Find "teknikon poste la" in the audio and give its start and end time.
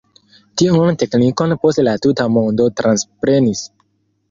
1.03-1.95